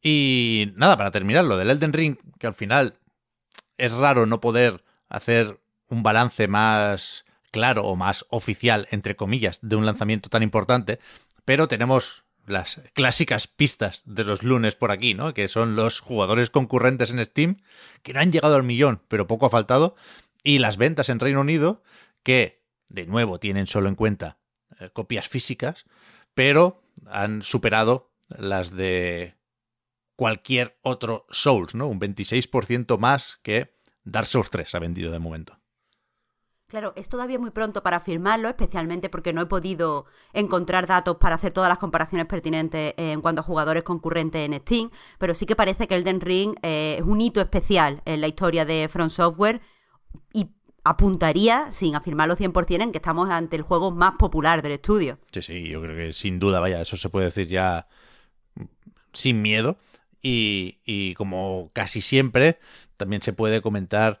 Y 0.00 0.72
nada, 0.76 0.96
para 0.96 1.10
terminar, 1.10 1.44
lo 1.44 1.58
del 1.58 1.68
Elden 1.68 1.92
Ring, 1.92 2.16
que 2.38 2.46
al 2.46 2.54
final 2.54 2.98
es 3.76 3.92
raro 3.92 4.24
no 4.24 4.40
poder 4.40 4.82
hacer 5.10 5.60
un 5.90 6.02
balance 6.02 6.48
más 6.48 7.26
claro 7.50 7.84
o 7.84 7.96
más 7.96 8.24
oficial, 8.30 8.88
entre 8.92 9.14
comillas, 9.14 9.58
de 9.60 9.76
un 9.76 9.84
lanzamiento 9.84 10.30
tan 10.30 10.42
importante, 10.42 11.00
pero 11.44 11.68
tenemos 11.68 12.24
las 12.46 12.80
clásicas 12.94 13.46
pistas 13.46 14.04
de 14.06 14.24
los 14.24 14.42
lunes 14.42 14.74
por 14.74 14.90
aquí, 14.90 15.12
¿no? 15.12 15.34
Que 15.34 15.46
son 15.46 15.76
los 15.76 16.00
jugadores 16.00 16.48
concurrentes 16.48 17.10
en 17.10 17.22
Steam, 17.22 17.56
que 18.02 18.14
no 18.14 18.20
han 18.20 18.32
llegado 18.32 18.54
al 18.54 18.62
millón, 18.62 19.02
pero 19.08 19.26
poco 19.26 19.44
ha 19.44 19.50
faltado, 19.50 19.96
y 20.42 20.60
las 20.60 20.78
ventas 20.78 21.10
en 21.10 21.20
Reino 21.20 21.42
Unido, 21.42 21.82
que 22.22 22.62
de 22.88 23.04
nuevo 23.04 23.38
tienen 23.38 23.66
solo 23.66 23.90
en 23.90 23.96
cuenta 23.96 24.38
eh, 24.78 24.88
copias 24.94 25.28
físicas, 25.28 25.84
pero 26.34 26.82
han 27.10 27.42
superado 27.42 28.12
las 28.28 28.70
de 28.70 29.36
cualquier 30.16 30.78
otro 30.82 31.26
Souls, 31.30 31.74
¿no? 31.74 31.86
Un 31.88 32.00
26% 32.00 32.98
más 32.98 33.38
que 33.42 33.74
Dark 34.04 34.26
Souls 34.26 34.50
3 34.50 34.74
ha 34.74 34.78
vendido 34.78 35.10
de 35.12 35.18
momento. 35.18 35.60
Claro, 36.70 36.92
es 36.94 37.08
todavía 37.08 37.40
muy 37.40 37.50
pronto 37.50 37.82
para 37.82 37.96
afirmarlo, 37.96 38.48
especialmente 38.48 39.08
porque 39.08 39.32
no 39.32 39.40
he 39.42 39.46
podido 39.46 40.06
encontrar 40.32 40.86
datos 40.86 41.16
para 41.16 41.34
hacer 41.34 41.52
todas 41.52 41.68
las 41.68 41.78
comparaciones 41.78 42.28
pertinentes 42.28 42.94
en 42.96 43.20
cuanto 43.20 43.40
a 43.40 43.44
jugadores 43.44 43.82
concurrentes 43.82 44.46
en 44.46 44.60
Steam, 44.60 44.90
pero 45.18 45.34
sí 45.34 45.46
que 45.46 45.56
parece 45.56 45.88
que 45.88 45.96
Elden 45.96 46.20
Ring 46.20 46.54
eh, 46.62 46.96
es 47.00 47.04
un 47.04 47.20
hito 47.20 47.40
especial 47.40 48.02
en 48.04 48.20
la 48.20 48.28
historia 48.28 48.64
de 48.64 48.88
Front 48.88 49.10
Software 49.10 49.60
y 50.32 50.50
apuntaría, 50.84 51.70
sin 51.72 51.94
afirmarlo 51.94 52.36
100%, 52.36 52.82
en 52.82 52.92
que 52.92 52.98
estamos 52.98 53.30
ante 53.30 53.56
el 53.56 53.62
juego 53.62 53.90
más 53.90 54.14
popular 54.18 54.62
del 54.62 54.72
estudio. 54.72 55.18
Sí, 55.32 55.42
sí, 55.42 55.68
yo 55.68 55.80
creo 55.82 55.96
que 55.96 56.12
sin 56.12 56.38
duda, 56.38 56.60
vaya, 56.60 56.80
eso 56.80 56.96
se 56.96 57.08
puede 57.08 57.26
decir 57.26 57.48
ya 57.48 57.86
sin 59.12 59.42
miedo. 59.42 59.78
Y, 60.22 61.14
como 61.14 61.70
casi 61.72 62.02
siempre, 62.02 62.58
también 62.96 63.22
se 63.22 63.32
puede 63.32 63.62
comentar 63.62 64.20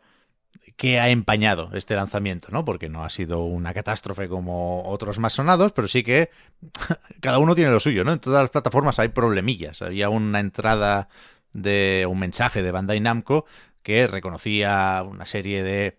qué 0.76 0.98
ha 0.98 1.10
empañado 1.10 1.70
este 1.74 1.94
lanzamiento, 1.94 2.48
¿no? 2.50 2.64
Porque 2.64 2.88
no 2.88 3.04
ha 3.04 3.10
sido 3.10 3.44
una 3.44 3.74
catástrofe 3.74 4.26
como 4.28 4.88
otros 4.88 5.18
más 5.18 5.34
sonados, 5.34 5.72
pero 5.72 5.88
sí 5.88 6.02
que 6.02 6.30
cada 7.20 7.38
uno 7.38 7.54
tiene 7.54 7.70
lo 7.70 7.80
suyo, 7.80 8.02
¿no? 8.02 8.12
En 8.12 8.18
todas 8.18 8.42
las 8.42 8.50
plataformas 8.50 8.98
hay 8.98 9.08
problemillas. 9.08 9.82
Había 9.82 10.08
una 10.08 10.40
entrada 10.40 11.08
de 11.52 12.06
un 12.08 12.18
mensaje 12.18 12.62
de 12.62 12.70
Bandai 12.70 13.00
Namco 13.00 13.44
que 13.82 14.06
reconocía 14.06 15.04
una 15.06 15.26
serie 15.26 15.62
de 15.62 15.96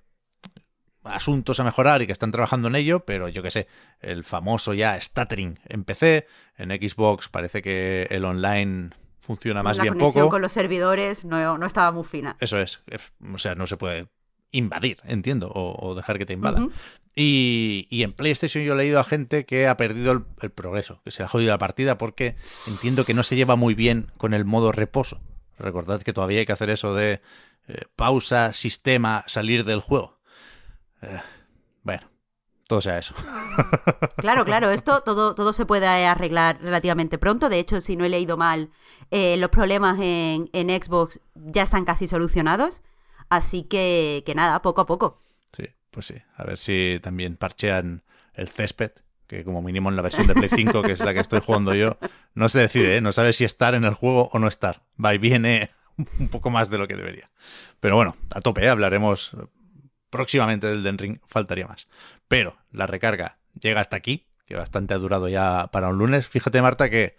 asuntos 1.03 1.59
a 1.59 1.63
mejorar 1.63 2.01
y 2.01 2.05
que 2.07 2.13
están 2.13 2.31
trabajando 2.31 2.67
en 2.67 2.75
ello, 2.75 3.01
pero 3.05 3.27
yo 3.27 3.41
que 3.41 3.51
sé, 3.51 3.67
el 3.99 4.23
famoso 4.23 4.73
ya 4.73 4.99
stuttering 4.99 5.59
en 5.65 5.83
PC, 5.83 6.27
en 6.57 6.69
Xbox 6.69 7.29
parece 7.29 7.61
que 7.61 8.07
el 8.09 8.25
online 8.25 8.91
funciona 9.19 9.63
más 9.63 9.79
bien 9.79 9.97
poco. 9.97 10.29
con 10.29 10.41
los 10.41 10.51
servidores 10.51 11.23
no, 11.25 11.57
no, 11.57 11.65
estaba 11.65 11.91
muy 11.91 12.03
fina. 12.03 12.35
Eso 12.39 12.59
es, 12.59 12.81
o 13.33 13.37
sea, 13.37 13.55
no 13.55 13.67
se 13.67 13.77
puede 13.77 14.07
invadir, 14.51 14.97
entiendo, 15.05 15.51
o, 15.53 15.95
dejar 15.95 16.17
que 16.17 16.25
te 16.25 16.33
invadan. 16.33 16.71
y, 17.15 17.87
en 17.89 18.13
PlayStation 18.13 18.63
yo 18.63 18.73
he 18.73 18.77
leído 18.77 18.99
a 18.99 19.03
gente 19.03 19.45
que 19.45 19.67
ha 19.67 19.77
perdido 19.77 20.25
el, 20.41 20.51
progreso, 20.51 21.01
que 21.03 21.11
se 21.11 21.23
ha 21.23 21.27
jodido 21.27 21.51
la 21.51 21.57
partida 21.57 21.97
porque 21.97 22.35
entiendo 22.67 23.05
que 23.05 23.13
no 23.13 23.23
se 23.23 23.35
lleva 23.35 23.55
muy 23.55 23.73
bien 23.73 24.07
con 24.17 24.33
el 24.33 24.45
modo 24.45 24.71
reposo. 24.71 25.21
Recordad 25.57 26.01
que 26.01 26.13
todavía 26.13 26.39
hay 26.39 26.45
que 26.45 26.53
hacer 26.53 26.69
eso 26.69 26.95
de 26.95 27.21
eh, 27.67 27.83
pausa, 27.95 28.53
sistema, 28.53 29.23
salir 29.27 29.63
del 29.63 29.79
juego. 29.79 30.20
Eh, 31.01 31.19
bueno, 31.83 32.09
todo 32.67 32.81
sea 32.81 32.97
eso. 32.97 33.13
Claro, 34.17 34.45
claro, 34.45 34.69
esto 34.69 35.01
todo, 35.01 35.35
todo 35.35 35.51
se 35.51 35.65
puede 35.65 35.87
arreglar 35.87 36.61
relativamente 36.61 37.17
pronto. 37.17 37.49
De 37.49 37.59
hecho, 37.59 37.81
si 37.81 37.95
no 37.97 38.05
he 38.05 38.09
leído 38.09 38.37
mal, 38.37 38.69
eh, 39.09 39.35
los 39.37 39.49
problemas 39.49 39.97
en, 39.99 40.47
Xbox 40.53 41.19
ya 41.33 41.63
están 41.63 41.85
casi 41.85 42.07
solucionados. 42.07 42.81
Así 43.29 43.63
que, 43.63 44.23
que 44.25 44.35
nada, 44.35 44.61
poco 44.61 44.81
a 44.81 44.85
poco. 44.85 45.21
Sí, 45.51 45.65
pues 45.89 46.05
sí. 46.05 46.15
A 46.35 46.43
ver 46.43 46.57
si 46.59 46.99
también 47.01 47.35
parchean 47.35 48.03
el 48.33 48.47
césped, 48.47 48.91
que 49.27 49.43
como 49.43 49.61
mínimo 49.61 49.89
en 49.89 49.95
la 49.95 50.01
versión 50.01 50.27
de 50.27 50.33
Play 50.33 50.49
5, 50.49 50.81
que 50.83 50.91
es 50.91 50.99
la 50.99 51.13
que 51.13 51.19
estoy 51.19 51.41
jugando 51.41 51.73
yo, 51.73 51.97
no 52.35 52.47
se 52.47 52.59
decide, 52.59 52.97
¿eh? 52.97 53.01
no 53.01 53.11
sabe 53.11 53.33
si 53.33 53.43
estar 53.43 53.73
en 53.75 53.83
el 53.83 53.95
juego 53.95 54.29
o 54.31 54.39
no 54.39 54.47
estar. 54.47 54.83
Va 55.03 55.13
y 55.13 55.17
viene 55.17 55.71
un 56.19 56.29
poco 56.29 56.49
más 56.49 56.69
de 56.69 56.77
lo 56.77 56.87
que 56.87 56.95
debería. 56.95 57.31
Pero 57.79 57.95
bueno, 57.95 58.15
a 58.29 58.39
tope, 58.39 58.69
hablaremos 58.69 59.35
próximamente 60.11 60.67
del 60.67 60.83
Den 60.83 60.99
Ring 60.99 61.19
faltaría 61.25 61.65
más. 61.65 61.87
Pero 62.27 62.57
la 62.71 62.85
recarga 62.85 63.39
llega 63.59 63.81
hasta 63.81 63.97
aquí, 63.97 64.27
que 64.45 64.55
bastante 64.55 64.93
ha 64.93 64.99
durado 64.99 65.27
ya 65.27 65.69
para 65.71 65.87
un 65.87 65.97
lunes. 65.97 66.27
Fíjate, 66.27 66.61
Marta, 66.61 66.89
que 66.91 67.17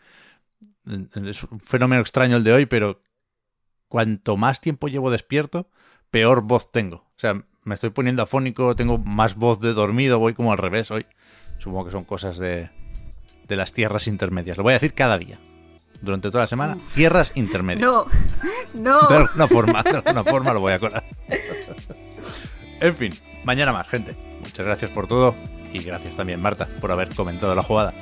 es 0.86 1.42
un 1.42 1.60
fenómeno 1.60 2.00
extraño 2.00 2.36
el 2.36 2.44
de 2.44 2.52
hoy, 2.52 2.66
pero 2.66 3.02
cuanto 3.88 4.36
más 4.36 4.60
tiempo 4.60 4.88
llevo 4.88 5.10
despierto, 5.10 5.68
peor 6.10 6.42
voz 6.42 6.70
tengo. 6.70 6.96
O 6.96 7.18
sea, 7.18 7.42
me 7.64 7.74
estoy 7.74 7.90
poniendo 7.90 8.22
afónico, 8.22 8.76
tengo 8.76 8.98
más 8.98 9.34
voz 9.34 9.60
de 9.60 9.72
dormido, 9.72 10.18
voy 10.18 10.34
como 10.34 10.52
al 10.52 10.58
revés 10.58 10.90
hoy. 10.90 11.06
Supongo 11.58 11.86
que 11.86 11.92
son 11.92 12.04
cosas 12.04 12.36
de, 12.38 12.70
de 13.46 13.56
las 13.56 13.72
tierras 13.72 14.06
intermedias. 14.06 14.56
Lo 14.56 14.62
voy 14.62 14.72
a 14.72 14.74
decir 14.74 14.94
cada 14.94 15.18
día. 15.18 15.38
Durante 16.00 16.30
toda 16.30 16.42
la 16.42 16.48
semana, 16.48 16.76
tierras 16.94 17.32
intermedias. 17.36 17.88
No, 17.88 18.06
no. 18.74 19.06
De 19.06 19.16
alguna 19.18 19.46
forma, 19.46 19.82
de 19.84 19.90
alguna 19.90 20.24
forma 20.24 20.52
lo 20.52 20.60
voy 20.60 20.72
a 20.72 20.80
colar. 20.80 21.04
En 22.82 22.96
fin, 22.96 23.12
Mañana 23.44 23.72
más, 23.72 23.88
gente. 23.88 24.14
Muchas 24.40 24.64
gracias 24.64 24.90
por 24.90 25.06
todo 25.06 25.34
y 25.72 25.82
gracias 25.82 26.16
también, 26.16 26.40
Marta, 26.40 26.68
por 26.80 26.92
haber 26.92 27.14
comentado 27.14 27.54
la 27.54 27.62
jugada. 27.62 27.92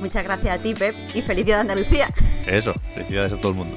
Muchas 0.00 0.24
gracias 0.24 0.58
a 0.58 0.62
ti, 0.62 0.74
Pep, 0.74 0.96
y 1.14 1.20
de 1.20 1.54
Andalucía. 1.54 2.08
Eso, 2.46 2.74
felicidades 2.94 3.34
a 3.34 3.36
todo 3.36 3.52
el 3.52 3.58
mundo. 3.58 3.76